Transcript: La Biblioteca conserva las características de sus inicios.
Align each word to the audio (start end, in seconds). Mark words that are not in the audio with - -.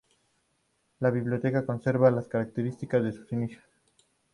La 0.99 1.11
Biblioteca 1.11 1.63
conserva 1.63 2.09
las 2.09 2.27
características 2.27 3.03
de 3.03 3.11
sus 3.11 3.31
inicios. 3.33 3.61